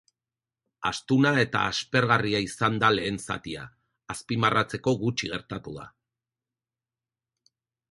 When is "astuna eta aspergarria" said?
0.89-2.39